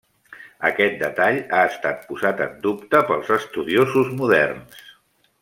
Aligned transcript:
Aquest 0.69 0.95
detall 1.01 1.37
ha 1.57 1.59
estat 1.73 2.01
posat 2.07 2.41
en 2.47 2.57
dubte 2.65 3.03
pels 3.11 3.31
estudiosos 3.37 4.11
moderns. 4.23 4.83